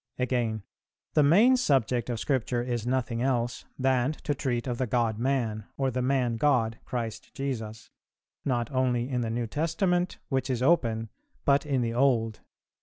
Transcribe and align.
"[340:1] 0.17 0.23
Again: 0.23 0.63
"The 1.13 1.21
main 1.21 1.55
subject 1.57 2.09
of 2.09 2.19
Scripture 2.19 2.63
is 2.63 2.87
nothing 2.87 3.21
else 3.21 3.65
than 3.77 4.13
to 4.23 4.33
treat 4.33 4.65
of 4.65 4.79
the 4.79 4.87
God 4.87 5.19
Man, 5.19 5.65
or 5.77 5.91
the 5.91 6.01
Man 6.01 6.37
God, 6.37 6.79
Christ 6.85 7.31
Jesus, 7.35 7.91
not 8.43 8.71
only 8.71 9.07
in 9.07 9.21
the 9.21 9.29
New 9.29 9.45
Testament, 9.45 10.17
which 10.27 10.49
is 10.49 10.63
open, 10.63 11.09
but 11.45 11.67
in 11.67 11.81
the 11.83 11.93
Old. 11.93 12.39